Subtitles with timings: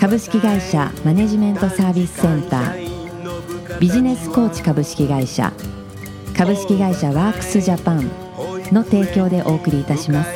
[0.00, 5.52] 株式会社マネジメントサービスセンタービジネスコーチ株式会社
[6.34, 8.10] 株式会社ワークスジャパン
[8.72, 10.32] の提供でお送りいたします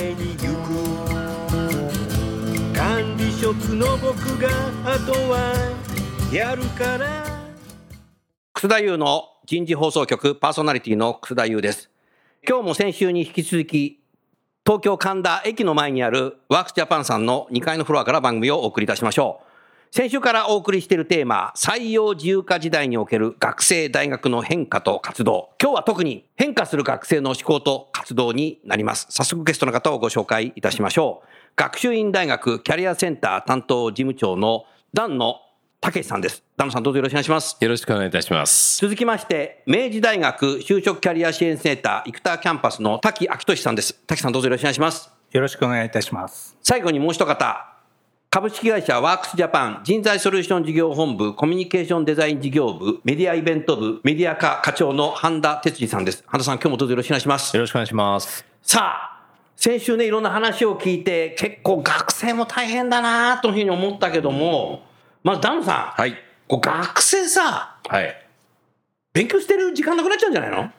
[2.75, 4.49] 管理職の僕が
[4.85, 5.55] あとは
[6.31, 7.25] やるから
[8.53, 11.91] 楠田優の人事放送局パーソナリティの楠田優です。
[12.49, 14.01] 今日も先週に引き続き、
[14.65, 19.44] 東京神田駅の前にあるワークスジャパンさんの2階のフロアから番組をお送りいたしましょう。
[19.97, 25.51] 先週からお送りしているテーマ、採用自由化時代における学生大学の変化と活動。
[25.63, 29.07] 今日は特に変化する学生の思考と活動になります。
[29.11, 31.29] 早速ゲストの方をご紹介いたしましょう。
[31.55, 35.41] 学習院大学キャリアセンター担当事務長の段野
[35.81, 36.43] 武さんです。
[36.57, 37.57] 段野さんどうぞよろしくお願いします。
[37.61, 38.81] よろしくお願いいたします。
[38.81, 43.95] 続きまして、明治大学就職キャリア支援センター、生田キャンパスの滝明俊さんです。
[44.09, 45.09] 滝さんどうぞよろしくお願いします。
[45.31, 46.57] よろしくお願いいたします。
[46.65, 47.74] 最後にもう一方、
[48.35, 56.25] 株式会社ワークスジャパン人材ソリューション事業本部コミュニケーションデザイン事業部メディアイベント部メディア課課長の半田哲司さんです。
[56.27, 57.63] 半田さん今日もどうぞよろしくお願いしますよ。
[57.63, 58.45] ろしくお願いします。
[58.61, 64.83] さあ、先週ね、いろんな話を聞いて、結構学生も大変だなというふうに思ったけども、
[65.23, 66.17] まずダンさん、はい。
[66.49, 68.17] こう学生さ、はい。
[69.13, 70.73] 勉強してる時間なくなっちゃうんじゃないの？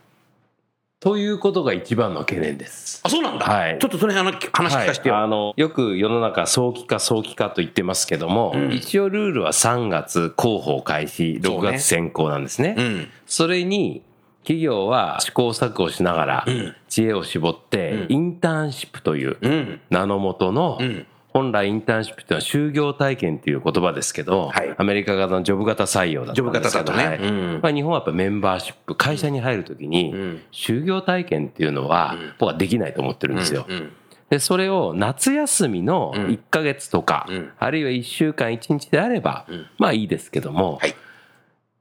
[1.00, 3.02] ということが一番の懸念です。
[3.04, 3.46] あ、そうなんだ。
[3.46, 5.16] はいちょっとその辺の話聞かせてよ。
[5.16, 13.10] はいあのよく世の中早期化早期化と言ってますけども、うん一応ルールは3月広報開始6月選考なんですねうん。
[13.26, 14.04] それに
[14.44, 19.82] 企業は試行錯誤しながらうん知恵を絞って、うんインターンシップといううん。
[19.90, 21.06] 名のもとの、うん。
[21.36, 24.74] 本来インターンシップっていうのは就業体験っていう言葉ですけど、はい。
[24.78, 27.08] アメリカ型のジョブ型採用だったんですけどジョブ型だとね？
[27.08, 27.18] はい。
[27.18, 27.60] うん。
[27.62, 30.42] まあ、日本はやっぱメンバーシップ会社に入るときに、うん。
[30.54, 32.34] 就業体験っていうのは、うん。
[32.40, 33.66] 僕はできないと思ってるんですよ。
[33.68, 33.92] うん。
[34.30, 36.28] でそれを夏休みのうん。
[36.28, 37.52] 1ヶ月とか、うん。
[37.60, 39.66] あるいは1週間1日であれば、うん。
[39.78, 40.96] まあいいですけども、はい。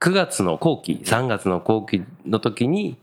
[0.01, 2.97] 9月の後期3月の後期の時に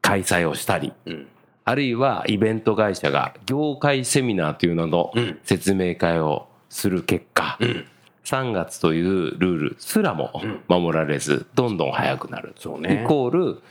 [0.00, 1.26] 開催をしたりうん。
[1.68, 7.84] あるいはイベント会社が業界セミナーという名のうん説明会をする結果、うん。
[8.24, 10.32] 3月というルールすらも
[10.68, 12.54] 守られず、どんどん早くなる。
[12.58, 13.62] そうねイコール、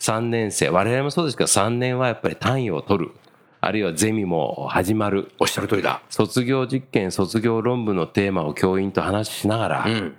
[0.00, 3.12] 3年生、我々もそうですけど、3年はやっぱり単位を取る。
[3.60, 5.32] あるいはゼミも始まる。
[5.38, 6.02] おっしゃる通りだ。
[6.10, 10.14] 卒業実験、卒業論文のテーマを教員と話ししながら、やっうん。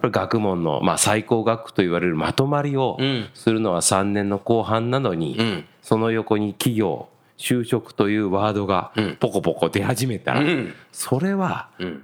[0.00, 5.64] ぱり学問の、まあ、最高学府と言われるまとまりをうんするのは3年の後半なのに、うん。
[5.86, 7.08] その横に企業、
[7.38, 10.74] 就職というワードがうんポコポコ出始めたら、うん。
[10.90, 12.02] それはうん。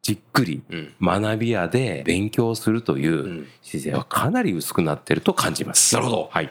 [0.00, 0.94] じっくりうん。
[1.02, 5.94] 学び屋で勉強するといんう姿勢はかなり薄くなってると感じます。
[5.94, 6.50] なるほどはい。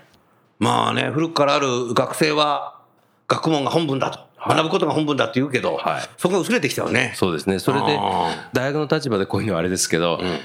[0.59, 2.79] まあね、古くからある学生は
[3.27, 4.19] 学問が本分だと。
[4.19, 7.13] はい学ぶことが本分だって言うけど、はいそこが薄れてきたよね。
[7.15, 7.57] そうですね。
[7.57, 10.39] それであ大学の立場でこういうのはあれですけど、ーうん。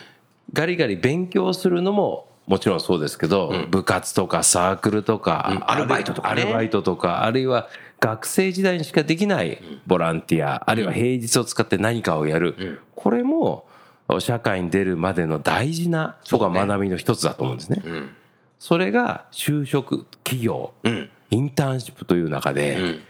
[0.55, 3.71] ガリガリ勉強するのももちろんそうですけど、うん。
[3.71, 5.71] 部活とかサークルとか、うん。
[5.71, 6.43] アルバイトとかね。
[6.43, 7.69] アルバイトとか、あるいは
[8.01, 12.79] 学生時代にしかできないボランティア、あるいは平日を使って何かをやる、うん。
[12.95, 13.67] これも
[14.21, 17.83] 社会に出るまでの大事な僕は学びの一つだと思うんですね。
[17.85, 18.11] うん。
[18.59, 21.11] それが就職、企業、うん。
[21.31, 23.01] インターンシップという中で、うん。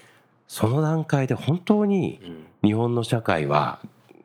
[0.49, 2.21] その段階で本当に
[2.65, 3.81] 日本の社会は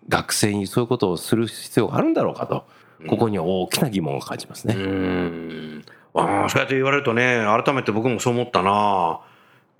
[0.07, 2.65] 学生にそういうことをする必要があるんだろうかと、
[3.07, 4.75] ここには大きな疑問を感じますね。
[4.75, 5.85] うん。
[6.13, 9.21] ああ、そうやって言われるとね、改めて僕もそう思ったな。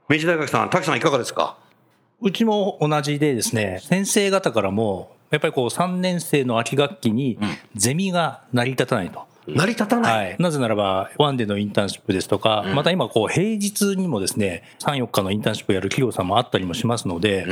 [0.09, 1.57] 明治大学さん、滝さんいかがですか？
[2.21, 7.39] うちも同じでですね、先生方からも、やっぱりこう3年生の秋学期に
[7.75, 9.25] ゼミが成り立たないと。
[9.47, 10.27] 成り立たない。
[10.27, 17.47] はい、なぜならば、ワンデーのインターンシップですとか、また今、こう平日にもですね、3、4日のインターンシップをやる企業さんもあったりもしますので、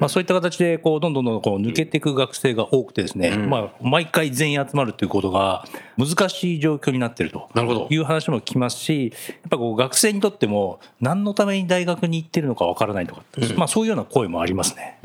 [0.00, 5.64] まあ、そういった形でこうどんどんどんこう抜けていく学生が多くてですね、まあ、毎回全員集まるということが
[5.98, 7.88] 難しい状況になっているとなるほど。
[7.90, 13.22] いう話も聞きますし、やっぱこう学生にとっても、何のために大学に行ってるのかわからないとか、
[13.56, 14.98] まあ、そういうような声もありますね。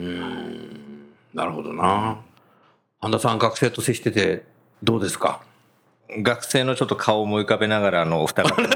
[1.33, 2.17] なるほどな。
[2.99, 4.43] 半田さん、学生と接してて
[4.83, 5.41] どうですか？
[6.19, 8.67] 学生のちょっと顔を思い浮かべながらあのお二方の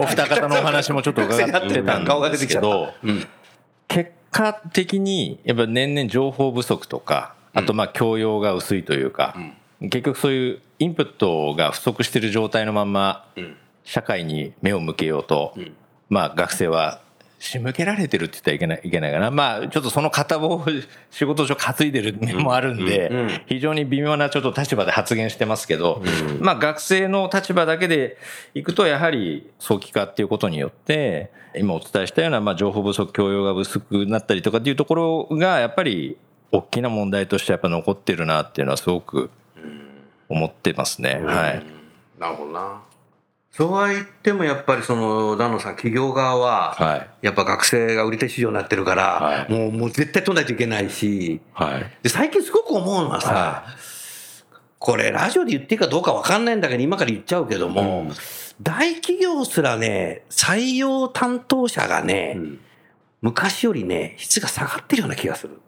[0.00, 3.26] お お二方のお話もちょっと伺ってたん顔が出ですけど、うん。
[3.88, 9.34] 結果的にやっぱ年々情報不足とか、あとまあ教養が薄いというか、
[9.80, 13.24] 結局そういうインプットが不足している状態のまんま
[13.84, 15.54] 社会に目を向けようと、
[16.08, 17.00] まあ学生は
[17.38, 20.64] 仕向けられてるって言ったらいけないいけないかなまあちょっとその片棒を
[21.10, 26.02] 仕事上担いでる面もあるんで、非常に微妙なちょっと立場で発言してますけど、
[26.40, 28.18] まあ学生の立場だけで
[28.54, 36.16] いくとやはり早期化っていうことによって今お伝えしたようなまあ情報不足教養が薄くなったりとかっていうところがやっぱり
[36.50, 39.30] 大きな問題としてやっぱ残ってるなっていうのはすごく
[40.28, 41.20] 思ってますね。
[41.22, 41.66] はい。
[42.18, 42.82] なるほどな。
[43.58, 47.08] そうは言ってもやっぱりその、ダ野さん、企業側は、はい。
[47.22, 49.52] やっぱ学生が売り手市場になってるから、はい。
[49.52, 51.92] もう、もう絶対取らないといけないし、はい。
[52.00, 53.64] で、最近すごく思うのはさ、は
[54.78, 58.12] これラジオで言っていいかどうかわかんないんだけど、今から言っちゃうけども、
[58.62, 62.60] 大企業すらね、採用担当者がね、ん。
[63.22, 65.58] 昔よりね、質が下がってるような気がする。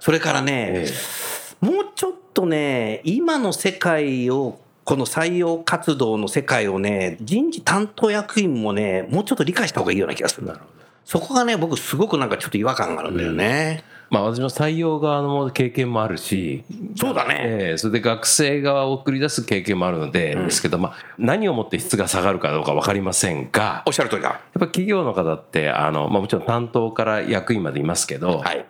[0.00, 1.64] それからね、え。
[1.64, 4.58] もうちょっとね、今の世界を、
[4.90, 10.48] この採用活動の世界をね、人事担当役員もね、もうちょっと理解した方がいいような気がする。
[10.48, 10.70] なるほど。
[11.04, 13.84] そこがね、僕すごくなんかちょっと違和感があるんだよね。
[14.10, 16.64] まあ私も採用側の経験もあるし、
[16.96, 17.36] そうだね。
[17.38, 24.30] ええそれで学生側を送り出す経験もあるので、ですけど、まあ何をもって質が下がるかどうかわかりませんが、おっしゃる通りだ。
[24.30, 28.66] やっぱ企業の方って、あの、まあもちろん担当から役員までいますけど、はい。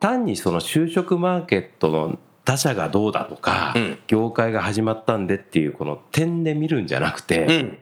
[0.00, 7.78] 単にその就職マーケットの他社がどうだとか、うん業界が始まったんでっていうこの点で見るんじゃなくて、うん。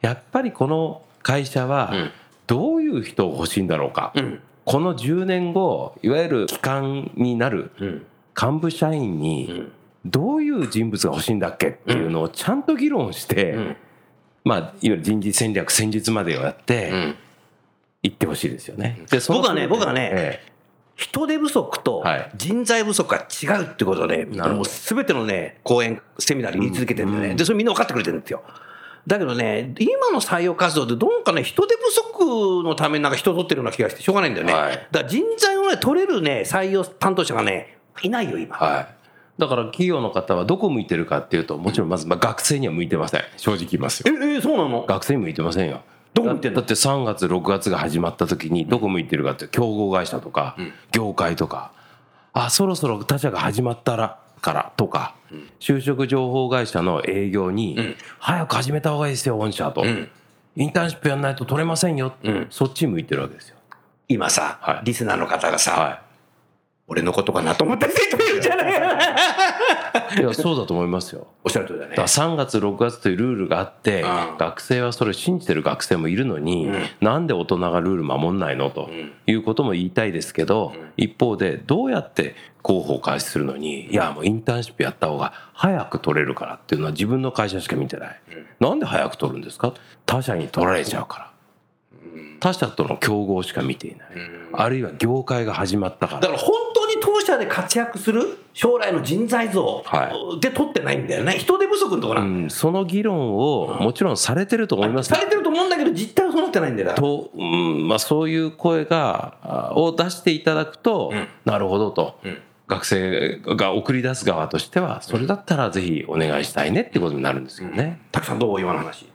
[0.00, 2.10] やっぱりこの会社はうん
[2.46, 4.40] どういう人を欲しいんだろうか、うん。
[4.64, 8.06] この10年後いわゆる機関になるうん。
[8.40, 9.70] 幹部社員に
[10.04, 13.76] どういう人物が欲しいんだっけっていうのをちゃんと議論して、ん
[14.44, 17.14] まあ、いわゆる人事戦略戦術までをやってうん。
[18.02, 19.00] いってほしいですよね。
[19.28, 20.40] 僕はね僕はねえ
[20.98, 22.30] 人手不足とはい。
[22.36, 24.54] 人材不足が違うってことで、なるほど。
[24.56, 27.34] もうすべてのね、講演、セミナーで言い続けてるんだよね。
[27.36, 28.42] で、それみんな分かってくれてるんですよ。
[29.06, 34.52] だけどね、今の採用活動でどうかね、人手不足のためになんか人取ってるような気がしてしょうがないんだよね。
[34.52, 34.88] はい。
[34.90, 38.58] だから人材をね、取れるね、採用担当者がね、いないよ、今。
[38.60, 38.86] えはい。
[39.38, 43.22] だから企業の方はどこ向いてるかっていうともちろんまずまあ学生には向いてません。
[43.36, 44.12] 正直言いますよ。
[44.12, 44.84] え、え、そうなの？
[44.84, 45.80] 学生に向いてませんよ
[46.14, 46.60] どこ向いてんの？
[46.60, 50.56] だって3月6月が始まった時にどこ向いてるかって競合会社とか
[50.92, 51.72] 業界とか
[52.32, 55.14] あそろそろ他社が始まったらからとか
[55.60, 59.84] 就職情報会社の営業に早く始めた方がいいですよ御社と。
[59.84, 60.08] ん。
[60.56, 62.46] インターンシップやんないと取れませんようん。
[62.50, 63.56] そっち向いてるわけですよ。
[64.08, 64.80] 今さ、はい。
[64.84, 66.02] リスナーの方がさ、は
[66.88, 68.72] 俺のことかなと思ってる人いるじゃない。
[70.16, 71.26] いいやそうだと思いますよ。
[71.44, 71.90] おっしゃる通りだね。
[71.90, 72.08] だから。
[72.08, 74.38] 3月6月というルールがあってうん。
[74.38, 76.70] 学生はそれを信じてる学生もいるのに、
[77.00, 78.88] なんで大人がルール守んないのと
[79.26, 82.34] いうことも言いたいですけど、一方でどうやって
[82.66, 88.20] 広報を開始するのにいやもうインターンシップやった方が早く取れるからっていうのは自分の会社しか見てない、
[88.60, 89.74] なんで早く取るんですか？
[90.06, 91.27] 他社に取られちゃうから
[92.40, 94.08] 他社との競合しか見ていない、
[94.52, 96.20] あるいは業界が始まったから。
[96.20, 101.32] だから本当に当社で活躍する将来の人材像はで取ってないんだよね。
[101.32, 106.94] 人手不足のところうん、その議論をもちろんされてると思いますされてると思うんだけど、実態はそうなってないんだよ。
[106.94, 111.12] と、うんまあ、そういう声があを出していただくと、
[111.44, 112.18] なるほどと、
[112.66, 118.00] 学生が送り出す側としてはそれだったらぜひお願いしたいねってことになるんですよね。
[118.12, 119.06] たくさんどう今の話。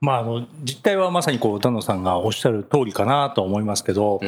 [0.00, 4.20] まあ、あの実態はまさにこう丹野さんがおっしゃる通りかなと思いますけど、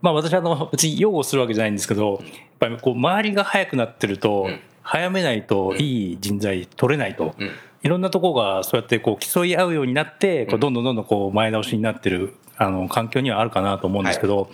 [0.00, 2.20] まあ、私はあの別に擁護するわけじゃないんですけど、やっ
[2.58, 4.48] ぱりこう周りが早くなってると、
[4.82, 7.34] 早めないといい人材取れないと、
[7.82, 14.50] いろんなところがそうやってこう競い合うようになって、こうどんどんどんどんこう前倒しになってるあの環境にはあるかなと思うんですけど、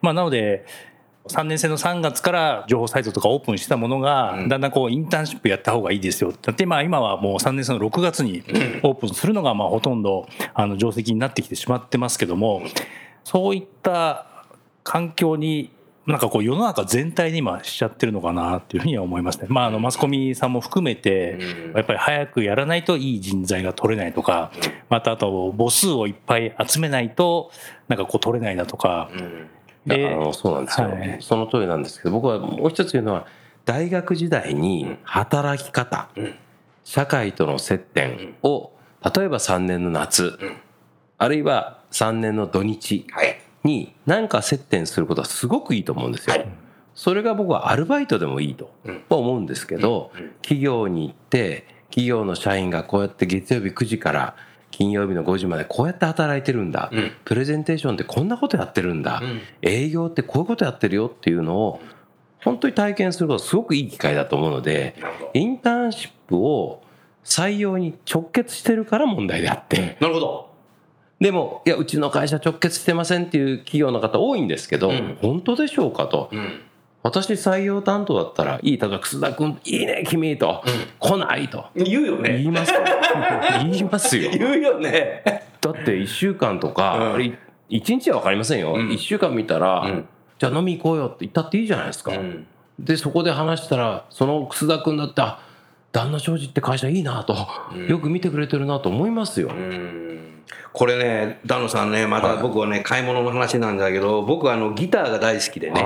[0.00, 0.66] まあ、なので、
[1.28, 6.66] 3年生の3月から情報サイトとかオープンしたものが、だんだんこうインターンシップやった方がいいですよだって。
[6.66, 8.42] まあ今はもう3年生の6月に
[8.82, 12.62] オープンするのがまあほとんどあの定石になってきてしまってますけども
[13.24, 14.26] そういった
[14.82, 15.70] 環境に
[16.08, 19.46] なんかこう世の中全体に今しちゃってるのかなっていうふうには思いますね。
[19.50, 21.38] まああのマスコミさんも含めて
[21.74, 24.50] やっぱり早くやらないといい人材が取れないとか
[24.88, 27.50] またあと母数をいっぱい集めないと
[27.88, 29.10] なんかこう取れないだとか。
[29.88, 31.16] でそうなんですよ、はい。
[31.20, 33.26] その通りなんですけど僕はもう一つ言うのは
[33.64, 36.08] 大学時代に働き方、
[36.84, 38.72] 社会との接点を
[39.14, 40.38] 例えば3年の夏、
[41.18, 43.40] あるいは3年の土日はい。
[43.64, 46.36] に何か接点することはすごくいいと思うんですよ。
[46.36, 46.48] はい。
[46.94, 48.70] それが僕はアルバイトでもいいと
[49.08, 54.36] は思うんですけど、企業に行って企業の社員がこうやって月曜日9時から
[54.78, 56.92] 金曜日の5時までこうやって働いてるんだ、
[57.24, 59.20] プレゼンテーションってこんなことやってるんだ、
[59.60, 61.80] 営業ってこういうことやってるよっていうのを
[62.44, 64.94] 本当に体験することすごくいい機会だと思うので
[65.34, 66.84] インターンシップを
[67.24, 69.96] 採用に直結してるから問題であって。
[69.98, 70.48] なるほど。
[71.18, 75.18] でもいやうちの会社直結してませんっていう企業の方多いんですけど、ん。
[75.20, 76.60] 本当でしょうかと、うん。
[77.02, 80.62] 私採用担当だったらいい例えば楠田君いいね君と、
[80.98, 81.66] 来ないと。
[81.74, 82.38] 言うよね。
[82.38, 82.80] 言いますよ。
[83.62, 84.30] 言いますよ。
[84.30, 85.22] 言うよね。
[85.60, 87.14] だって1週間とか、うん。
[87.14, 87.24] あれ
[87.70, 88.88] 1日は分かりませんよ、ん。
[88.88, 90.08] 1週間見たら、うん。
[90.38, 92.46] じゃあ飲み行こうよって言ったっていいじゃないですか、うん。
[92.78, 95.40] でそこで話したらその楠田君だってあ
[95.90, 97.34] 旦那庄司って会社いいなと、
[97.88, 99.50] よく見てくれてるなと思いますよ、
[100.72, 105.82] これね、ダ野さんね、また僕はね、買い物の話なんだけど、僕はあのギターが大好きでね、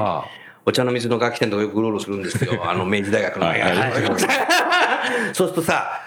[0.64, 3.46] お茶の水の楽器店とかよくうろうろするんですよ、 あの明治大学の。
[3.46, 3.92] はいはい
[5.34, 6.00] そうするとさ、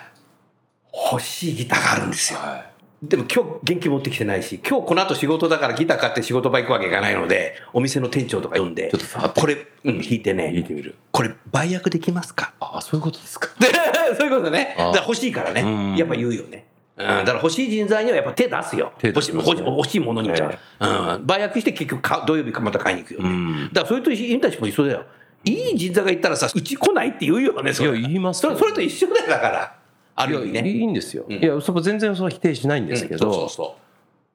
[1.12, 2.40] 欲しいギターがあるんですよ。
[3.04, 12.54] でも今日元気持ってきてないし、今日この後仕事だからギター買って仕事場行くわけいかないので、お店の店長とか呼んで、ちょっと触ってこれ、うん、弾いてね、弾いてみるこれ売約できますか？
[12.60, 13.68] ああそういうことですかで
[14.18, 14.76] そういうことね。
[14.80, 15.62] あだ欲しいからうね。
[15.62, 16.66] んやっぱ言うよね。
[16.98, 18.94] うん、だから欲しい人材にはやっぱ手出すよ。
[19.00, 20.50] すね欲しい欲しいものにじゃ、
[20.80, 21.25] うん。
[21.25, 23.30] 売約して結局か土曜日かまた買いに行くよね。
[23.30, 25.06] うんだからそれとインターンシップも一緒だよ。
[25.44, 29.75] いい人材が言ったらさ、うち来ないって言うよね、それいや言いますよそれそれと一緒だよ、だから。
[30.16, 30.70] ある意味ね。
[30.70, 33.78] いいんですよ、うんいやそこ全然その否定しないんですけど、うんそうそうだか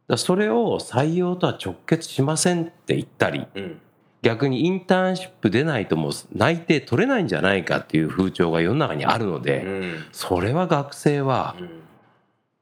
[0.09, 3.65] らそれを採用とは直結しませんって言ったりそう。
[3.65, 3.81] うん。
[4.23, 10.05] 逆にインターンシップ出ないともう内定取れないんじゃないかっていう風潮が世の中にあるので、うん。
[10.13, 11.80] それは学生はうん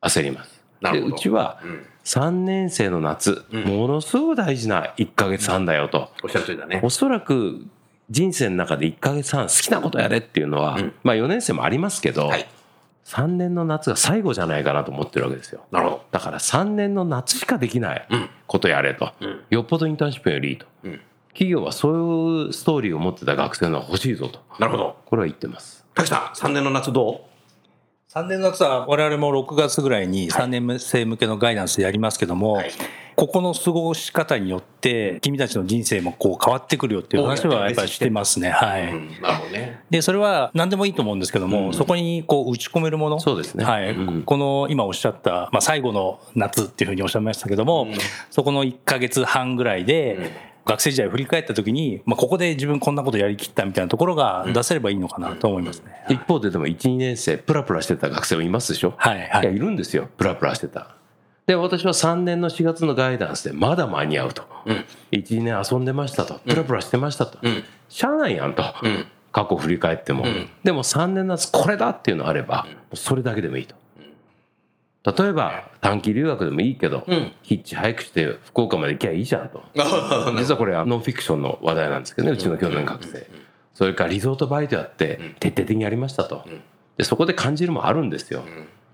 [0.00, 0.62] 焦ります。
[0.80, 6.10] でうちはうん3年生の夏、うんものすごく大事な1ヶ月半だよと。
[6.22, 6.80] おっしゃる通りだね。
[6.82, 7.66] おそらく
[8.08, 12.48] 人生の中で1ヶ月半好きなことやれっていうのは、うんまあ4年生もありますけど、はい。
[13.04, 15.64] 3年の夏が最後じゃないかなと思ってるわけですよ。
[15.70, 16.04] なるほど。
[16.12, 19.12] だから3年の夏しかできないうんことやれと。
[19.20, 20.64] うんよっぽどインターンシップよりいいと。
[20.84, 21.00] うん。
[21.28, 21.92] 企業はそ
[22.44, 24.40] ういうストーリーを持ってた学生の方が欲しいぞと。
[24.58, 24.96] なるほど。
[25.04, 25.84] これは言ってます。
[25.94, 27.27] 滝さん、3年の夏ど
[28.10, 32.70] 3年の夏は我々も6月ぐらいに3年生向けのガイダンスやりますけども、はい
[33.18, 38.50] ここの過ごし方によって君たちの人生もこう変わってくるよっていう話はやっぱりしてますね。
[38.50, 38.90] はう、い。
[38.92, 39.80] うん、なるほどね。
[39.90, 43.18] で、それは何でもいいと思うんですけども、そこにこう打ち込めるもの？
[43.18, 43.90] そうですねはい。
[43.90, 47.88] うんこの今おっしゃった、まあ最後の夏っていうふうにおっしゃいましたけども、
[48.30, 50.30] そこの1ヶ月半ぐらいで、
[50.68, 56.04] 学生時代を振り返った時に、まあここで自分こんなことやりきったみたいなところが出せればいいのかなと思いますね。
[56.10, 58.94] 一方ででも1、2年生、プラプラしてた学生もいますでしょ？
[58.98, 60.08] はいはいや、いるんですよ。
[60.16, 60.94] プラプラしてた。
[61.46, 64.42] で、私は3年の4月のガイダンスでまだ間に合うと。
[64.66, 64.84] うん。
[65.12, 66.40] 1、2年遊んでましたと。
[66.46, 67.38] プラプラしてましたと。
[67.40, 67.64] うん。
[67.88, 68.62] しゃあないやんと。
[68.82, 69.06] うん。
[69.32, 70.26] 過去振り返っても。
[70.26, 73.74] んでも3年の夏これだっていうのあれば、それだけでもいいと。
[75.16, 79.62] 例えば短期留学でもいいけど、うんヒッチ早くして福岡まで行きゃいいじゃんと。
[79.78, 83.26] あ実はこれはノンフィクションの話題なんですけどね、うちの去年学生。
[83.74, 86.44] それからリゾートバイトやって徹底的にやりましたと。
[86.96, 88.42] でそこで感じるもあるんですよ。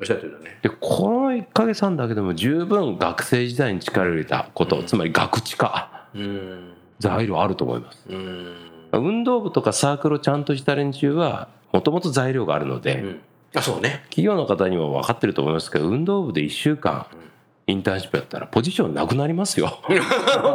[0.01, 0.59] おっしゃる通りだね。
[0.63, 6.73] でこの1ヶ月半だけでも十分学生時代に力を入れたこと、つまり学知化うん。
[6.99, 8.05] 材料あると思います。
[8.09, 8.57] うん。
[8.93, 13.21] 運動部とかサークルをちゃんとした連中はもともと材料があるので、うん。
[13.55, 14.03] あ、そうね。
[14.11, 17.07] 企業の方にも分かってると思いますけど運動部で1週間
[17.67, 19.79] インターンシップやったらポジションなくなりますよ。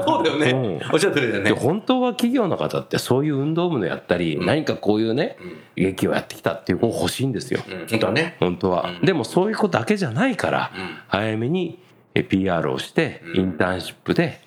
[0.06, 0.52] そうだよね。
[0.52, 1.52] うんおっしゃる通りだよでね。
[1.52, 5.38] 本当は企業の方ってそういう運動部のやったり、何かこういうね
[5.76, 7.62] 劇をやってきたっていう子が欲しいんですよ。
[7.68, 7.88] うん。
[7.88, 8.38] 本当はね。
[8.40, 10.72] 本当は、でもそういう子だけじゃないから、
[11.08, 11.80] 早めに
[12.16, 14.42] え PR をしてインターンシップで、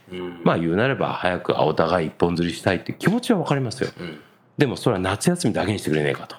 [0.44, 3.90] まあ言うなれば早くお互い一本釣りしたいっていう気持ちは分かりますよ、
[4.58, 6.36] でもそれは夏休みだけにしてくれねえかと、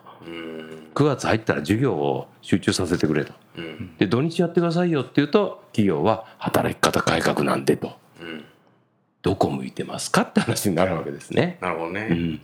[0.93, 3.33] 9月入ったら授業を集中させてくれと、
[3.97, 7.97] で土日やってくださいよって言うと企業は働き方改革なんでと、
[9.21, 12.07] どこ向いてますかって話になるわけですね、なるほどね。
[12.09, 12.41] うん。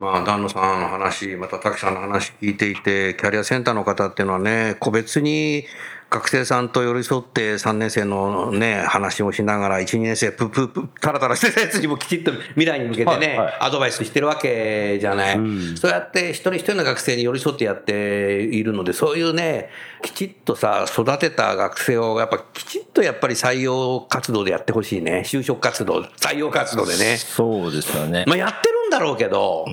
[0.00, 5.64] まあ、丹野さんの話、また滝さんの話聞いていて、キャリアセンターの方っていうのはね、個別に
[6.10, 15.36] 学生さんと寄り添って3年生のね、話もしながら、1、2年生、プププ、タラタラしてたやつにもきちっと未来に向けてね、はいはいアドバイスしてるわけじゃない。
[15.36, 19.68] うんそうやって一人一人の学生に寄り添ってやっているので、そういうね、
[20.02, 25.24] きちっとさ、育てた学生を、やっぱきちっとやっぱり採用活動でやってほしいね。
[25.26, 27.18] 就職活動、採用活動でね。
[27.18, 28.24] そうですよね。
[28.26, 29.66] まあやってるんだろうけど、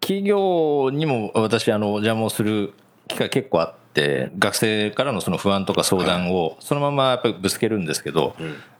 [0.00, 2.74] 企業にも私あのお邪魔をする
[3.08, 3.85] 機会結構あって
[4.38, 8.34] 学生からのその不安とか相談をそのままやっぱりぶつけるんですけど、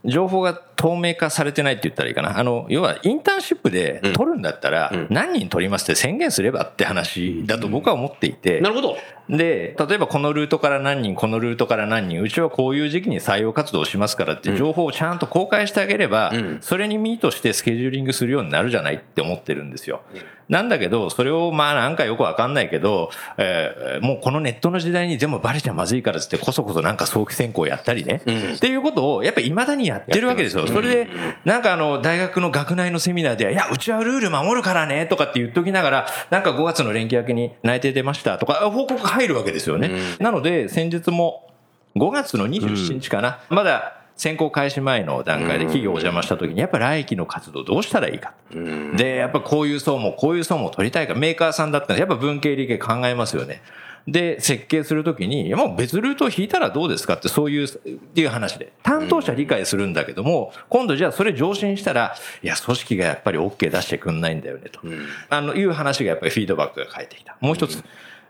[0.06, 2.38] 情報が透明化されてないって言ったらいいかな。
[2.38, 8.60] あの、要はインターンシップで取るんだったら、何人取りますって宣言すればって話だと僕は思っていて。
[8.60, 8.96] なるほど。
[9.28, 20.02] で、例えばこのルートから何人、このルートから何人、うちはこういう時期に採用活動をしますからって情報をちゃんと公開してあげれば、それにミートしてスケジューリングするようになるじゃないって思ってるんですよ。
[20.48, 28.20] なんだけど、それをまあなんかよくわかんないけど、えーもうこのネットの時代にでもバレちゃまずいからってこそこそなんか早期選考やったりね、
[28.56, 30.66] っていうことをやっぱ未だにやってるわけですよ。
[30.66, 31.08] それで、
[31.44, 39.90] なんかあの、大学の学内のセミナーで、いや、うちはルール守るからね、とかって言っときながら、なんか5月の連休明けに内定出ましたとか、報告入るわけですよね。
[40.18, 41.50] なので、先日も
[41.96, 48.32] 5月の27日かな、まだ選考開始前の段階で企業をお邪魔した時に、やっぱ来期の活動どうしたらいいか。
[48.96, 53.62] で、やっぱこういう層も、こういう層も取りたいか、メーカーさんだったら、やっぱ文系理系考えますよね。
[54.06, 58.72] で、設計するときに、もう別ルートを引いたらどうですかって、そういう、っていう話で。
[58.82, 64.80] 担当者理解するんだけども、今度じゃあそれ上申したら、いや、組織がやっぱり OK 出してくんないんだよね、と。
[65.28, 67.36] あの、いう話がやっぱりフィードバックが返ってきた。
[67.40, 67.82] もう一つ。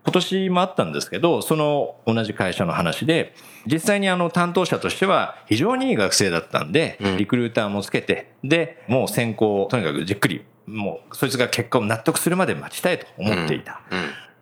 [0.07, 3.35] 今年もあったんですけど、その同じ会社の話で、
[3.67, 13.81] 実際にあの担当者としては非常にいい学生だったんで、リクルーターもつけて、で、もう選考をとにかくじっくり、もうそいつが結果を納得するまで待ちたいと思っていた。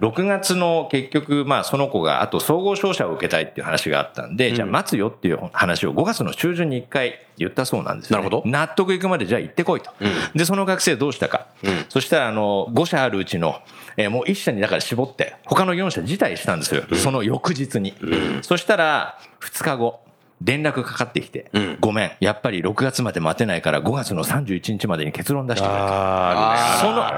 [0.00, 8.24] 6月の結局、まあその子があと総合商社を受けたいっていう話があったんで、じゃあ待つよっていう話を5月の中旬に1回言ったそうなんですよ、ね。
[8.24, 9.92] なるほど納得いくまでじゃあ行ってこいと。
[10.34, 11.46] で、その学生どうしたか。
[11.88, 13.60] そしたらあの、5社あるうちの、
[13.96, 16.82] えーもう1社にだから絞って、他の4社辞退したんですよ。
[16.94, 17.94] その翌日に。
[18.42, 20.00] そしたら、2日後。
[20.44, 25.82] 連絡かかってきて、ごめん、やっぱり6月まで待てないから5月の31日までに結論出してくれと。
[25.82, 27.10] あそのあ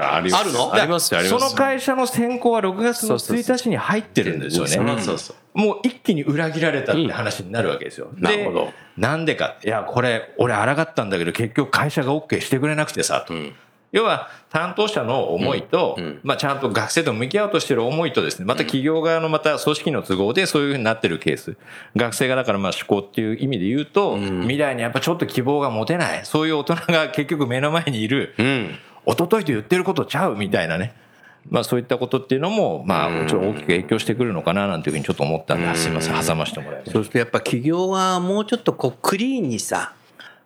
[0.43, 0.73] るの？
[0.73, 1.45] ありますよあります。
[1.45, 5.01] その会社の選考は6月の1日に入ってるんですよね。
[5.01, 8.09] そうそうもう一気に裏切られたって話になるわけですよ。
[8.15, 8.65] なるほど。
[8.65, 9.57] でなんでか。
[9.63, 13.33] いや、これ、俺抗ったんだけど、結局会社が OK してくれなくてさ、と。
[13.91, 21.55] 要は、担当者の思いと、まあ、ちゃんと学生と向き合おうとしてる思いとですね、また企業側のまた組織の都合でそういうふうになってるケース。
[21.95, 26.25] 学生がだからまあ思考っていう意味で言うと、未来にやっぱちょっと希望が持てない。
[26.25, 28.35] そういう大人が結局目の前にいる。
[28.37, 28.75] うん。
[29.05, 30.93] 一昨日と言ってることちゃうみたいなね。
[31.49, 36.91] まあそういったことっていうのも、まあちょっと大きく影響してくるのかななんていうふうにちょっと思ったんで、すいません、挟ましてもらいました。
[36.91, 39.93] そうするとやっぱ企業はもうちょっとこうクリーンにさ、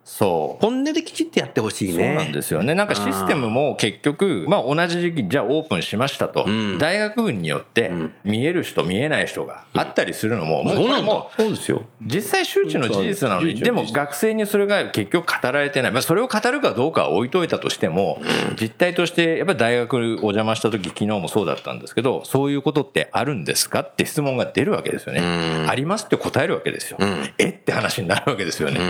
[0.04, 0.62] そう。
[0.62, 2.04] 本音できちっとやってほしいね。
[2.04, 2.74] そうなんですよね。
[2.74, 6.44] なんかシステムも結局、まあ同じ時期にじゃあオープンしましたと、
[6.78, 7.92] 大学群によって
[8.24, 11.84] 見える人見えない人があったりするのも、もうこれもそうですよ。
[12.02, 15.92] 実際周知の事実なのに、でも学生にそれが結局語られてない。
[15.92, 18.20] まあそれを語るかどうかは置いといたとしても、
[18.60, 19.98] 実態としてやっぱり大学お
[20.32, 25.20] 邪魔した時、昨日もそうだったんですけど、そういうことってあるんですかって質問が出るわけですよね。
[25.68, 26.98] ありますって答えるわけですよ。
[27.38, 28.80] えって話になるわけですよね。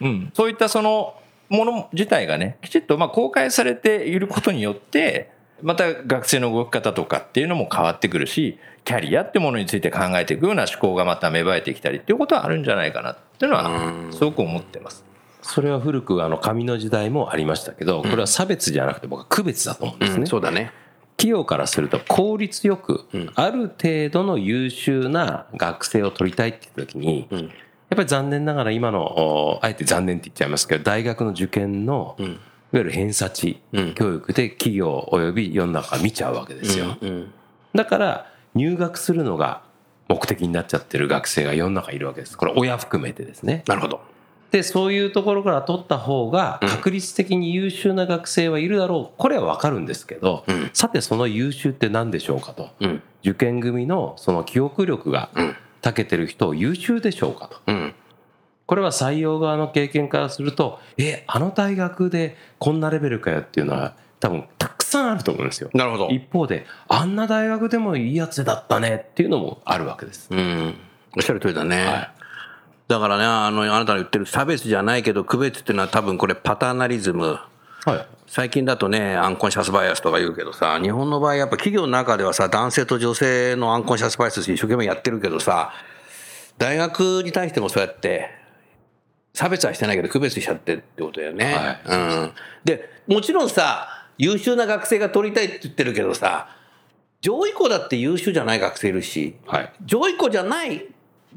[0.00, 0.30] うん。
[0.34, 1.14] そういったその
[1.48, 5.30] もの自体がね、きちっとまあ公開されていることによって、
[5.62, 15.04] また学生の動き方とかっていうのも変わってくるし、キャリアってものについて考えていくような思考がまた芽生えてきたりっていうことはあるんじゃないかなっていうのは、すごく思ってます。
[15.42, 20.26] それは古くあの紙の時代もありましたけど、これは差別じゃなくて僕は区別だと思うんですね。
[20.26, 20.72] そうだね。
[21.16, 27.28] 企業からすると効率よく、ある程度の優秀な学生を取りたいって言った時に、
[27.88, 32.28] やっぱり残念ながら今の、おあえて残念って言っちゃいますけど、大学の受験の、いわ
[32.72, 33.60] ゆる偏差値
[33.94, 36.96] 教育で企業及び世の中見ちゃうわけですよ。
[37.74, 39.62] だから入学するのが
[40.08, 42.36] 目的になっちゃってる学生が世の中いるわけです。
[42.36, 43.62] これ親含めてですね。
[43.66, 44.00] なるほど。
[44.50, 49.14] で、そういうところから取った方が確率的に優秀な学生はいるだろう。
[49.16, 52.70] これはわかるんですけど、さてその優秀って何でしょうかと。
[52.80, 53.02] うん。
[53.22, 55.30] 受験組のその記憶力が
[55.86, 57.60] 長けてる人を優秀でしょうかと。
[57.66, 57.94] うん。
[58.66, 65.70] これは採用側の経験からすると、え、あの大学でこんなレベルかよっていうのは多分たくさんあると思うんですよ。
[65.72, 66.08] なるほど。
[66.08, 70.28] 一方で、あんな大学でもいいやつだったねっていうのもあるわけです。
[70.30, 70.74] うん。
[71.16, 72.08] おっしゃる通りだね。
[72.88, 77.38] だからね、あの、あなたが言ってる差別じゃないけど、区別っていうのは多分これパターナリズム。
[77.84, 78.06] はい。
[78.36, 85.72] 最近だとね、アンコンシャスバイアスとか言うけどさ、日本の場合やっぱ企業の中ではさ、男性と女性のアンコンシャスバイアス一生懸命やってるけどさ、
[86.58, 88.28] 大学に対してもそうやって、
[89.32, 91.80] 差別はしてないけど区別しちゃってってことだよね。
[91.86, 92.32] うん。
[92.62, 96.50] で、もちろんさ、優秀な学生が取りたいって言ってるけどさ、
[97.22, 99.72] 上位校だって優秀じゃない学生いるし、はい。
[99.86, 100.84] 上位校じゃない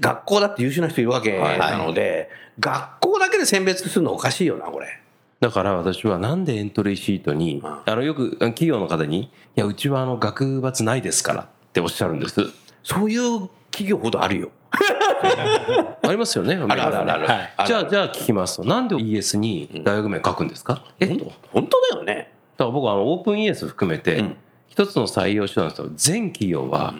[0.02, 5.00] 学校だって優秀な人いるわけなので、学校だけで選別するのおかしいよな、これ。
[5.39, 12.41] だから私はなんでエントリーシートに、あのよく企業の方に、いや、うちはあの学閥ないですからっておっしゃるんです。
[12.84, 14.52] そういう企企業ほどあるよ。
[16.04, 16.56] ありますよね。
[16.56, 17.28] あるあるある。
[17.65, 21.08] じゃあ、じゃあ聞きますと、なんで ES に大学名書くんですか、え？
[21.08, 22.34] 本とだか当本当だよね。
[22.58, 26.93] ら僕はあのオープン ES 含めてうん、一つの採用手段ですと、全企業は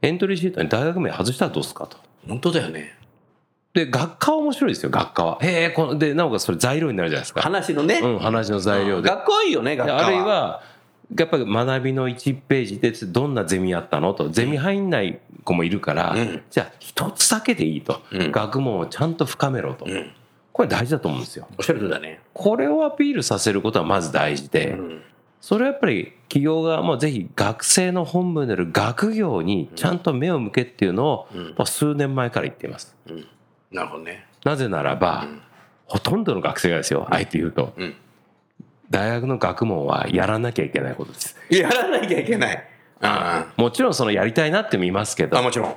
[0.00, 1.96] エントリーシートに大学名外したらどうですかと。
[2.28, 2.96] 本当だよね。
[3.74, 5.38] で、学科は面白いですよ、学科は。
[5.40, 7.40] へえ、こので、なおかつそれ材料になるじゃないですか。
[7.40, 8.00] 話のね。
[8.02, 9.08] うん、話の材料で。
[9.08, 10.06] 学校はいいよね、学で科は。
[10.06, 10.62] あるいは、
[11.18, 14.14] やっぱり学びの1ページでどんなゼミやったの？
[14.14, 20.10] と、ゼミ入んない子もいるから、うんじゃあ一つだけでいいと、うん学問をちゃんと深めろと、ん
[20.52, 21.46] これ大事だと思うんですよ。
[21.58, 22.20] おっしゃるとりだね。
[22.32, 25.02] これをアピールさせることはまず大事で、うん
[25.42, 32.96] それはやっぱり企業側もぜひ学生の本部である学業にちゃんと目を向けっていうのを、うんまあ数年前から言っています。
[33.72, 34.26] うんなるほどね。
[34.44, 35.26] なぜならば、
[35.86, 37.94] ほとんどの学生がですよ、あえて言うと、うん
[38.90, 41.34] 大学の学問はやらなきゃいけないことです。
[41.48, 42.68] やらなきゃいけない。
[43.00, 45.74] あもちろんそのやりたいなって見ますけどあ、もちろん。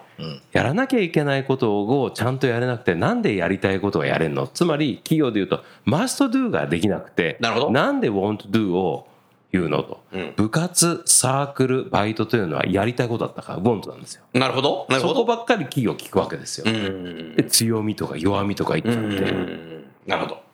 [0.51, 4.47] やらなきゃいけないことをちゃんとやれなくてなんでやりたいことがやれんの？
[4.47, 9.08] つまり企業で言うと must do ができなくてなるほどなんで want do を
[9.51, 14.86] 言うのと、うん部活サークルバイトというのはやりたいことだったから want なんですよなるほど。
[14.89, 15.13] なるほど。
[15.13, 17.36] そこばっかり企業聞くわけですよ、うん。
[17.36, 20.45] で強みとか弱みとか言っちゃって、うんなるほど。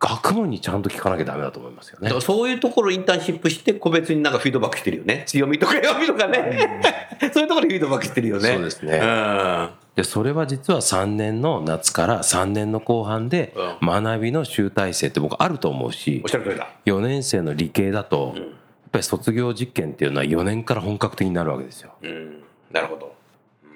[0.00, 5.24] 学問にちゃんと聞かなきゃダメだと思いますよねそういうところインターンシップして個別になんかフィードバックしてるよね。
[5.26, 6.80] 強みとか弱みとかね。
[7.32, 8.48] そういうところでフィードバックしてるよね。
[8.48, 9.70] そうですねうん。
[10.00, 16.70] でそれは実は3年の夏から3年の後半でう学びの集大成って僕あると思うしおっしゃる通りだ。
[16.86, 18.46] 4年生の理系だとやっ
[18.92, 21.92] ぱり卒業実験っていうのは4年から本格的になるわけですよ。
[22.00, 22.42] うん。
[22.72, 23.14] なるほど。
[23.62, 23.70] うん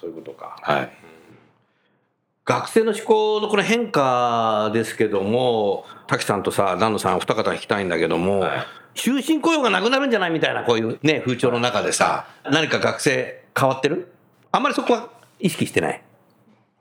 [0.00, 0.56] そういうことか。
[0.62, 0.90] はい、
[2.46, 14.10] 学生の思考のこの変化ですけども、滝さんとさ、丹野さん、お二方聞きたいんだけども、はい終身雇用がなくなるんじゃないみたいな、こういうね、風潮の中でさ、何か学生変わってる？
[14.52, 16.02] あんまりそこは意識してない。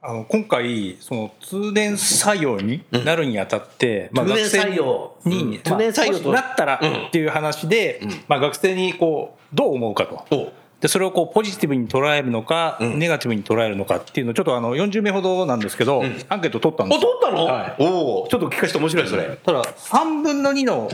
[0.01, 6.31] あの今回その通年採用になるにあたって、まあ通年学生採用うんに、通年採用と。
[6.31, 7.07] まあなったらうん。
[7.07, 10.25] っていう話で、まあ、学生にこうどう思うかと。
[10.35, 12.99] おでそれをこうポジティブに捉えるのか、うん。
[12.99, 17.19] ネガティブに捉えるのかっていうのをちょっとあの40名ほどなんですけど、アンケート取ったんでお、すよ。
[17.21, 17.75] 取ったの、はい。
[17.79, 19.37] おおちょっと聞かせて面白い、それ。
[19.43, 20.89] ただ3分の2の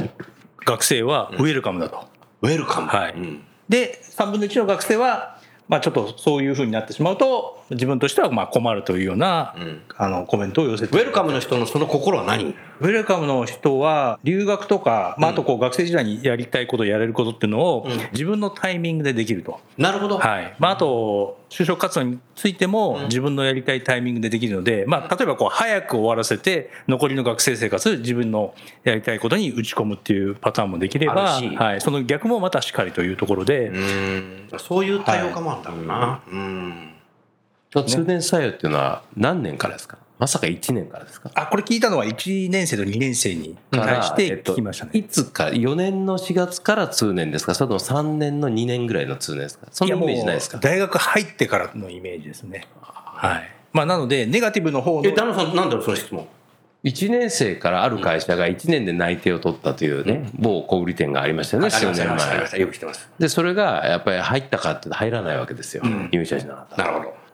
[0.66, 2.08] 学生はウェルカムだと、
[2.42, 2.88] ウェルカム。
[2.88, 3.14] はい。
[3.14, 3.44] うん。
[3.70, 5.35] で3分の1の学生は、
[5.68, 9.82] まあ、ちょっとそういうふうになってしまうと自分としてはまあ困るというような、ん。
[9.98, 10.98] あのコメントを寄せて。
[10.98, 12.56] ウェルカムの人のその心は何？
[12.82, 20.18] ウェルカムの人は留学とか、まあ、あとこう学生時代にやりたいことやれることっていうのを自分のタイミングでできると、なるほど。
[20.20, 20.56] はい。
[20.60, 34.50] まあ、あと就職活動についても自分のやりたいタイミングでできるので、まあ、例えばこう早く終わらせて残りの学生生活自分のやりたいことに打ち込むっていうパターンもできれば、はい、その逆もまたしっかりというところで、うん。
[34.60, 36.22] そういう多様化もあるんだろうな。
[36.30, 36.92] うん。
[37.84, 39.98] 通年採用っていうのは何年からですか？
[40.18, 41.30] まさか1年からですか？
[41.36, 44.92] あこれ聞いたのは1年生と2年生に対して聞きましたね。
[44.94, 47.54] いつか4年の4月から通年ですか？
[47.54, 49.68] それとも3年の2年ぐらいの通年ですか？
[49.72, 50.58] そんなイメージないですか？
[50.60, 52.68] 大学入ってからのイメージですね。
[52.82, 53.52] はい。
[53.74, 56.26] まあ、なので、ネガティブの方のえ、丹野さん、なんだろう、その質問
[56.86, 62.50] ？1年生からある会社が1年で内定を取ったというね、某小売店がありましたよね、数ありました、あり年前。
[62.52, 62.58] た。
[62.58, 63.10] よく知ってます。
[63.20, 67.25] で、それがやっぱり入ったかって入らないわけですよ、入社しなかったらなるほど。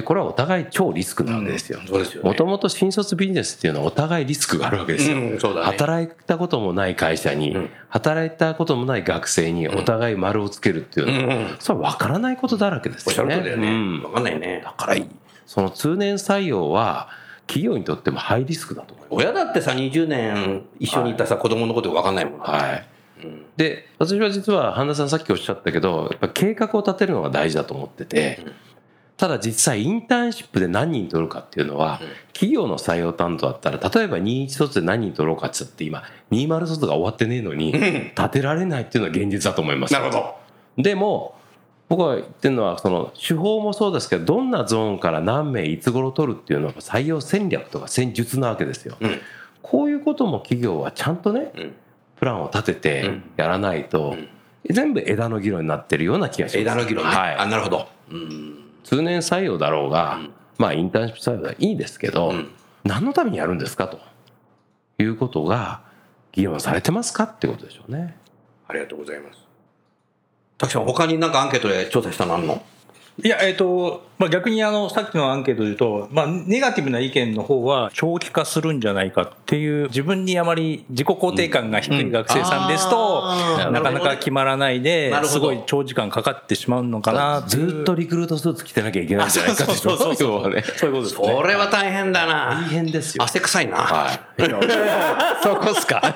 [0.00, 1.80] で、これはお互い超リスクなわけですよ。
[2.22, 5.16] もともと新卒ビジネスっていうのはお互いリスクがあるわけですよ。
[5.16, 7.56] うんね働いたこともない会社に、
[7.88, 13.36] 働いたこともない学生にお互い丸をつけるっていうのは、うんうんそれは分からないことだらけですよね。
[13.36, 14.04] うんね。
[14.04, 14.62] わかんないね。
[14.64, 14.96] だから
[15.46, 17.08] その通年採用は
[17.46, 19.26] 企業にとってもハイリスクだと思います。
[19.26, 22.44] 親だってさ、20年一緒にいたさ、子供のことわかんないもんな。
[22.44, 22.86] はい。
[23.56, 28.40] で、私は実は半田さんさっきおっしゃったけど、やっぱ計画を立てるのが大事だと思ってて、
[29.20, 32.00] ただ実際インターンシップで何人取るかっていうのは、
[32.32, 39.92] 企業の採用担当だったら、例えば21卒で何人取ろうかって言って今、20卒が終わってねえのに、立てられないっていうのが現実だと思います。
[39.92, 40.36] なるほど。
[40.78, 41.34] でも、
[41.90, 48.96] 僕が言ってるのは、その手法もそうですけど、どんなゾーンから何名いつ頃取るっていうのは採用戦略とか戦術なわけですよ。
[49.00, 49.20] うん
[49.62, 51.74] こういうことも企業はちゃんとね、ん
[52.16, 54.16] プランを立ててやらないと、
[54.68, 56.58] 全部枝の議論になってるような気がします。
[56.58, 57.10] 枝の議論ね。
[57.14, 57.36] はい。
[57.36, 57.86] あ、なるほど。
[58.10, 58.59] うん。
[58.84, 60.20] 通年採用だろうが、
[60.58, 62.50] まあインターンシップ採用はいいですけど、ん
[62.84, 63.98] 何のためにやるんですかと
[64.98, 65.82] いうことが
[66.32, 68.16] 議論されてますかってことでしょうね。
[68.68, 69.38] ありがとうございます。
[70.58, 72.62] 滝さん、他になんかアンケートで調査したのあるの？
[73.22, 83.70] いや、えっ、と、まあ、逆にあの、さっきのアンケートで言うと、まあ、ネガティブな意見の方は長期化するんじゃないかっていう、自分にあまり自己肯定感が低い学生さんですと、あー。
[83.70, 91.34] なかなか決まらないですごい長時間かかってしまうのかなずっとリクルートスーツ着てなきゃいけないんじゃないかってそうそうそう要はねそういうことですね。
[91.34, 92.60] これは大変だな。
[92.62, 93.24] 大変ですよ。
[93.24, 93.76] 汗臭いな。
[93.76, 94.20] はい。
[95.42, 96.14] そこっすか。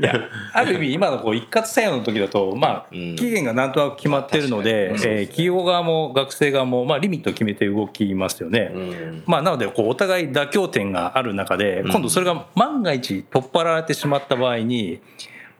[0.00, 0.20] いや、
[0.52, 8.72] ある意味、今のこう一括採用の時だと、まあ、期限がなんとなく決まってるので、えー企業側も学生側も、まあ、リミットを決めて動きますよね。
[9.26, 15.00] まあ、なので、こう、お互い妥協点がある中で、今度それが万が一取っ払われてしまった場合に、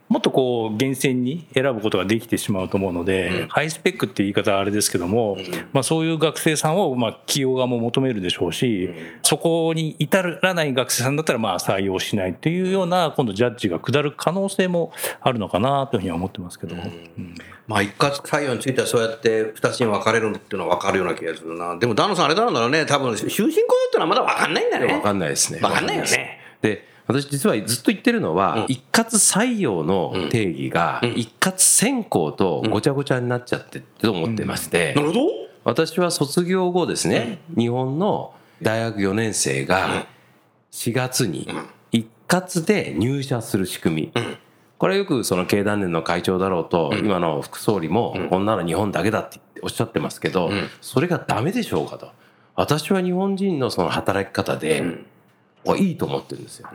[0.09, 5.37] もっとこう厳選に選ぶことができてしまうと思うので、ハイスペックっていう言い方はあれですけども、
[5.73, 8.91] まあ、そういう学生さんをまあ企業側も求めるでしょうし、
[9.23, 16.87] そこに至らない学生さんだったらまあ採用しないっていうような今度ジャッジが下る可能性もあるのかなというふうには思ってますけども、う
[17.21, 17.35] ん
[17.69, 21.77] まあ一括採用についてはそうやって二つに分かれるっていうのは分かるような気がするな。
[21.77, 22.87] でも、ダノさんあれなんだろうね。
[22.87, 23.55] 多分、終身雇用っ
[23.93, 24.93] てのはまだ分かんないんだね。
[24.93, 25.61] わかんないですね。
[25.61, 26.41] 分かんないよね。
[26.63, 35.21] で、私実はずっと言ってるのは、一括採用の定義が、一括選考とごちゃごちゃになっちゃってると思ってましてな、るほど。
[35.65, 40.07] 私は卒業後ですね、日本の大学4年生が
[40.73, 41.49] 4月に
[41.93, 44.23] 一括で入社する仕組み。
[44.79, 48.47] これはよくその経団連の会長だろうと、今の副総理も、こん。
[48.47, 52.11] なの日本だけだっておっしゃってますけど、それがダメでしょうかと。
[52.55, 54.85] 私は日本人のその働き方で、
[55.79, 56.69] いいと思ってるんですよ。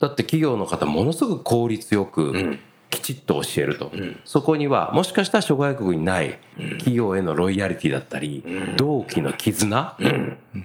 [0.00, 2.58] だって企業の方ものすごく効率よく、
[2.90, 3.92] きちっと教えると、
[4.24, 6.38] そこにはもしかしたら諸外国にない
[6.78, 8.44] 企業へのロイヤリティだったり、
[8.76, 9.96] 同期の絆、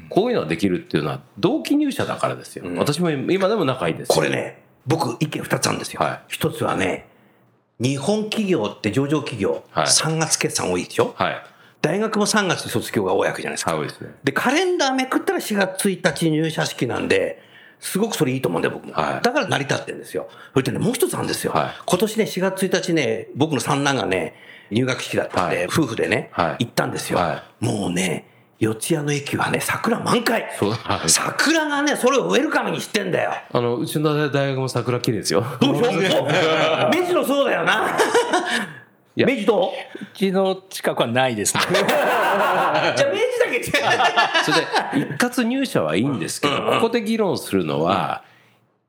[0.10, 4.16] こういうのができるっていうのは同期入社だからですよ、私も今でも仲いいですよ。
[4.16, 6.02] これね、僕意見二つあるんですよ。
[6.02, 7.08] はい一つはね、
[7.80, 11.42] 日本企業って上場企業、はい3月決算多いでしょはい
[11.82, 13.76] 大学も3月卒業が多いわけじゃないですか。
[13.76, 17.42] はいですねで、カレンダーめくったら4月1日入社式なんで、
[17.80, 18.94] すごくそれいいと思うんだよ、僕も。
[18.94, 20.28] はいだから成り立ってるんですよ。
[20.54, 21.54] それでね、もう一つあるんですよ。
[21.54, 24.36] はい今年ね、4月1日ね、僕の三男がね、
[24.72, 27.20] 入学式だったんで、はい夫婦でね、はい行ったんですよ。
[27.20, 28.26] はもうね、
[28.60, 30.50] 四谷の駅はね、桜満開。
[30.60, 33.32] そうはい桜がね、それをウェルカムにしてんだよ。
[33.54, 37.98] あのうちの大学も桜綺麗ですよどうしよう明治のそうだよな。
[39.16, 40.04] いや明治どう？
[40.04, 41.62] うちの近くはないですね。
[41.72, 43.64] じゃあ明治だけ違う。
[44.44, 48.24] それで一括入社はいいんですけど、ここで議論するのは、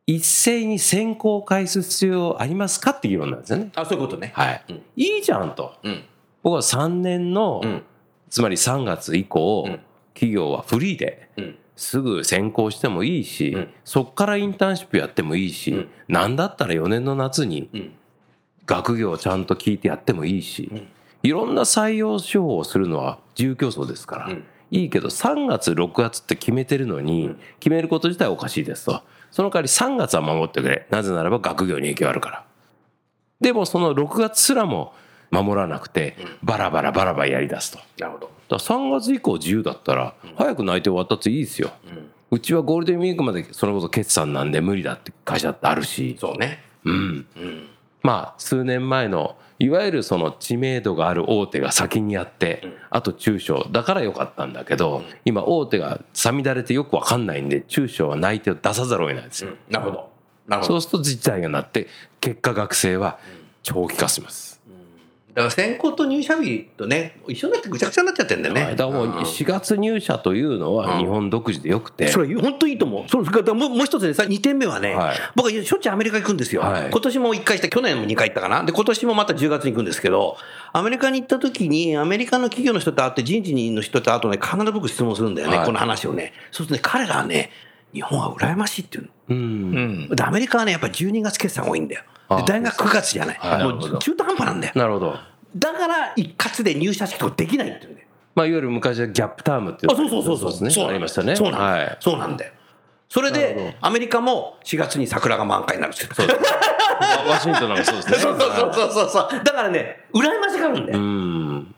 [0.07, 3.71] 一斉に選考を返す必要ありますかって議論なんですよね。
[3.77, 4.33] あ、そういうことね。
[4.35, 4.65] はい。
[4.97, 5.75] いいじゃんと。
[5.85, 6.03] うん。
[6.43, 7.83] 僕は3年の、ん
[8.31, 9.81] つまり3月以降、ん。
[10.15, 11.59] 企業はフリーで、うん。
[11.77, 13.69] すぐ選考してもいいし、ん。
[13.85, 17.93] そっからインターンシップやってもいいし、なんだったら4年の夏にん。
[18.67, 20.71] 学業をちゃんと聞いてやってもいいし、
[21.23, 24.45] いろんな採用手法をするのは自由競争ですから、ん。
[24.71, 29.03] いいけど3月6月って決めてるのに、決めること自体おかしいですと。
[29.31, 30.87] その代わり3月は守ってくれ。
[30.91, 32.45] なぜならば学業に影響あるから。
[33.41, 34.93] でもその6月すらも
[35.31, 38.31] 守らなくてバラバラバラバラやりだすとなるほど。
[38.49, 41.71] だから3月以降自由だったら、早く内定終わったっていいですよ。
[42.33, 46.63] うちはゴールデンウィークまでそれこそ決算なんで無理だって会社ってあるし、そうね。
[46.85, 47.27] うん。
[48.03, 59.51] まあ、数年前の、いわゆるその知名度がある大手が先にやって、あと中小、だからよかったんだけど、今大手がさみだれてよくわかんないんで、中小は内定を出さざるを得ないんですよ。
[59.69, 60.11] なるほど。
[60.49, 60.81] なるほど。
[60.81, 61.89] そうすると実態がなって、
[62.21, 63.19] 結果学生は
[63.63, 64.50] 長期化します。
[65.41, 68.63] だから選考と入社日とね、一緒になってぐちゃぐちゃになっちゃってんだよね。
[68.63, 73.09] はいだからもう4月入社というのは日本独自でよくて、それ本当いいと思う。
[73.09, 76.61] それもうもう一つね、さ2点目はね、はい僕はしょっちゅうアメリカ行くんですよ。
[76.63, 78.63] はい今年も1回した、去年も2回行ったかな。
[78.65, 80.37] で、今年もまた10月に行くんですけど、
[80.73, 86.33] アメリカに行った時に、アメリカの企業の人と会って、人事の人と会うとね、必ず僕質問するんだよね、はいこの話をね。
[86.51, 87.51] そうするとね、彼らはね、
[87.93, 89.11] 日本は羨ましいっていうの。
[89.31, 92.03] うんアメリカはね、やっぱり12月決算多いんだよ。
[92.47, 93.39] 大学9月じゃない。
[93.41, 94.73] はいもう中途半端なんだよ。
[94.77, 95.19] なるほど。
[95.57, 98.07] だから一括で入社式とかできないっていうんだよ。
[98.35, 100.51] まあ、いわゆる昔はギャップタームっていうあ、そうそうそうそう。
[100.53, 100.71] ですね。
[100.71, 101.35] そうありましたね。
[101.37, 101.87] そうなんだよ。
[101.89, 101.97] はい。
[102.01, 102.53] そうなんだよ。
[103.09, 106.15] それで、アメリカも4月に桜が満開になるんですよ。
[106.15, 108.17] そうワ ワシントンなんかそうですね。
[108.19, 109.45] そうそうそうそうそう。
[109.45, 110.99] だからね、羨ましがるんだうよ。
[111.01, 111.75] ん。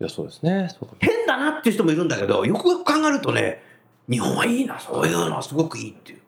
[0.00, 0.68] いや、そうですね。
[0.98, 3.62] 変だなっていう人もいるんだけど、よくよく考えるとね、
[4.10, 6.20] 日本はいいな、そういうのはすごくいいっていう。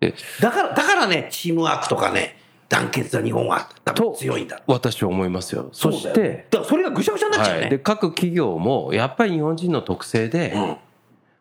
[0.00, 2.36] でだから、だからね、チームワークとかね、
[2.68, 4.60] 団結は日本は多分強いんだ。
[4.66, 5.70] 私は思いますよ。
[5.72, 7.64] そして、だからそれがぐしゃぐしゃになっちゃうはい。
[7.64, 7.70] ね。
[7.70, 10.76] で、各企業も、やっぱり日本人の特性で、うん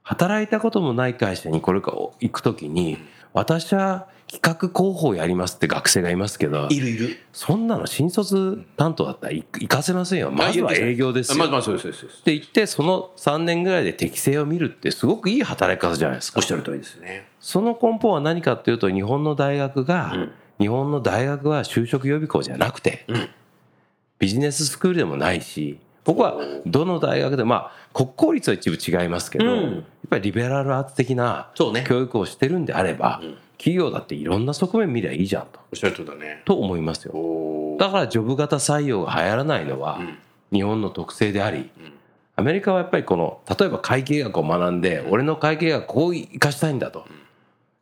[0.08, 2.98] 働いたこともない会社にこれから行くときに、
[3.34, 7.18] 私は企画広報やりますって学生がいますけど、いるいる。
[7.34, 10.32] そんなの新卒担当だったら行行かせませんよ。
[10.32, 11.38] まずは営業ですよ。
[11.38, 11.98] まずまずそうで。
[11.98, 16.46] って言って、その3年ぐらいで適性を見るってすごくいい働き方じゃないですかおっ。
[16.46, 17.28] しゃる通りですね。
[17.42, 23.30] その根本は何かっていうと、日本の大学が、うん日本の大学は就職予備校じゃなくて、うん。
[24.20, 29.74] ビジネススクールでもないし、僕はどの大学で、まあ、国公立は一部違いますけど、うん。
[29.74, 33.38] やっぱりリベラルアーツ的な教育をしてるんであれば、うん。
[33.58, 36.42] 企業だっていろんな側面見りゃいいじゃんと、おっしゃる通りだね。
[36.46, 37.14] と思いますよ。
[37.80, 40.18] だからジョブ型採用が流行らないのはうん。
[40.52, 41.70] 日本の特性でありん、
[42.38, 47.06] アメリカはやっぱりこの、例えば会計学を学んで、俺の会計学こう生かしたいんだと。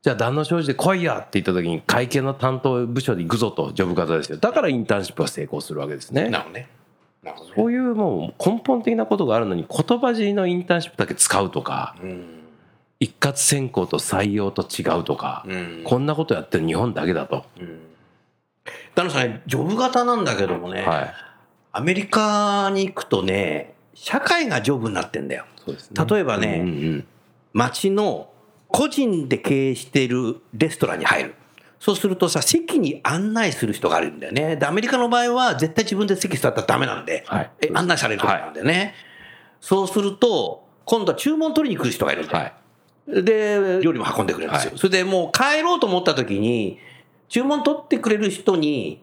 [0.06, 4.38] じゃあ、旦那商事で来いやって言った時に会計の担当部署で行くぞと、ジョブ型ですよ。
[4.38, 6.30] だからインターンシップは成功するわけですね。
[6.30, 6.70] なるほどね。
[7.24, 7.56] なるほどね。
[7.58, 12.24] そういうもう根本的なことがあるのに、言葉尻のインターンシップだけ使うとか、うん。
[13.00, 15.82] 一括選考と採用と違うとか、うん。
[15.84, 17.44] こんなことやってる日本だけだと。
[17.60, 17.80] うん。
[18.94, 21.14] 旦那さんね、ジョブ型なんだけどもね、はい。
[21.72, 25.46] アメリカに行くとね、社会がジョブになってんだよ。
[25.66, 26.06] そうですね。
[26.08, 27.08] 例えばねうんうん
[27.54, 28.28] 街の
[28.70, 31.36] 個人で経営しているレストランに入る。
[31.80, 34.56] そうするとさ、席に案内する人があるんだよね。
[34.56, 38.96] で、アメリカの場合は絶対自分で席座ったらダメなんで、はいえ案内される人なんだよね。
[39.62, 42.40] そうすると、今度は注文取りに来る人がいるんだよ。
[42.40, 43.24] はい。
[43.24, 44.72] で、料理も運んでくれるんですよ。
[44.72, 46.80] はいそれでもう帰ろうと思った時に、
[47.30, 49.02] 注文取ってくれる人に、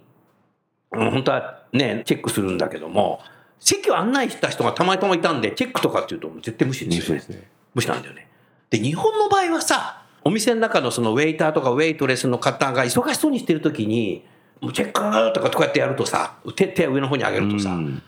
[0.92, 3.20] うん本当はね、チェックするんだけども、
[3.60, 7.48] 席を案内した人がたまたまいたんで、チェックとかっていうと絶対無視ですよね。
[7.74, 8.28] 無視なんだよね。
[8.72, 14.24] で、日本の場合はさ、お店の中のそのウェイターとかウェイトレスの方が忙しそうにしてる時に、
[14.60, 18.02] もうチェックとかこうやってやるとさ、手手を上の方に上げるとさ、うん。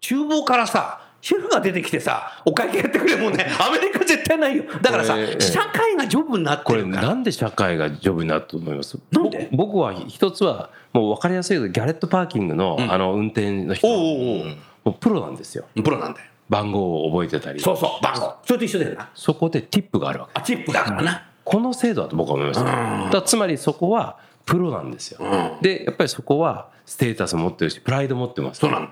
[0.00, 4.64] 厨房からさ、シェフが出てきてさ、お会計やってくれるもんね、 アメリカ絶対ないよ。
[4.80, 7.08] だからさ、社会がジョブになってこれるから。
[7.08, 8.96] なんで社会がジョブになると思います？
[9.10, 9.48] なんで？
[9.50, 12.90] ぼ僕は一つはもう分かりやすいけどギャレットパーキングの,、ん。
[12.92, 13.86] あの運転の人。
[13.86, 14.02] おうおう
[14.38, 14.46] おう。
[14.84, 15.64] もうプロなんですよ。
[15.74, 16.26] プロなんだよ。
[16.48, 18.36] 番号を覚えてたりそうそう、番号。
[18.44, 19.10] それと一緒だよな。
[19.14, 21.28] そこでティップがあるわけあ、チップだからな。
[21.48, 28.88] この制度だと僕は思いますよだからつまりそこはプロなんですよ、うんでやっぱりそこはステータス持ってるしプライド持ってますそうなの。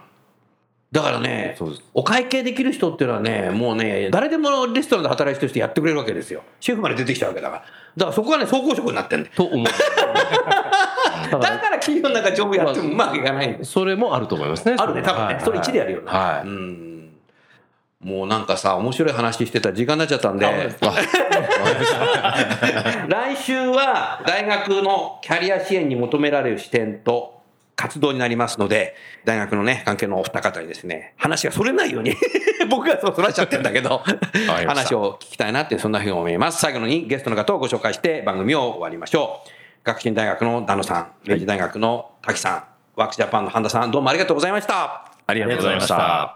[0.93, 1.59] だからね
[1.93, 6.43] お会計できる人っていうのはね、もうね、誰でもレストランで働いてる人やってくれるわけですよ。
[6.61, 7.63] シェフまで出てきちゃうわけだから。
[7.97, 9.35] だからそこがね、総合職になってんだよ。
[9.35, 9.73] と思う だ
[11.39, 13.59] から企業の中ジョブやってもうまくいかない。
[13.63, 15.41] それもあると思いますねあるね、多分ね。
[15.45, 16.13] それ1でやるよな。
[16.13, 16.96] はい、うん。
[18.07, 20.47] もうなんかさ、面白い話してたら時間になっちゃったんで、
[23.09, 27.41] 来週は大学のキャリア支援に求められる視点と
[27.75, 32.15] 活動になりますので、大学のね、関係のお二方にですね、話がそれないように、
[32.71, 34.01] 僕がそうそらしちゃってんだけど、
[34.69, 36.61] 話を聞きたいなって、そんなふうに思います。
[36.61, 39.49] 最後にゲストの方をご紹介して番組を終わりましょう。
[39.83, 42.65] 学進大学のダノさん、明治大学の滝さん、
[42.95, 45.11] ワークスジャパンの半田さん、どうもありがとうございました。
[45.27, 46.36] ありがとうございました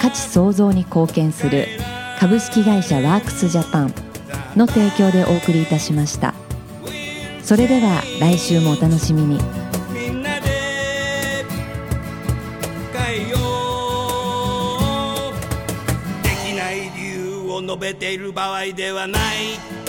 [0.00, 1.66] 価値創造に貢献する
[2.18, 3.94] 株式会社ワークスジャパン
[4.56, 6.34] の提供でお送りいたしました。
[7.42, 9.38] それでは来週もお楽しみに。
[9.92, 10.48] みんなで
[12.94, 13.36] 変えよ
[15.30, 15.34] う。
[16.22, 19.79] できない理由を述べている場合ではない。